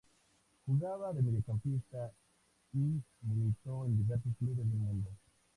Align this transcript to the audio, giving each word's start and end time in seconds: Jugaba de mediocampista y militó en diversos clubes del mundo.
Jugaba 0.65 1.13
de 1.13 1.21
mediocampista 1.21 2.11
y 2.73 3.03
militó 3.21 3.85
en 3.85 3.97
diversos 3.97 4.35
clubes 4.39 4.57
del 4.57 4.65
mundo. 4.79 5.11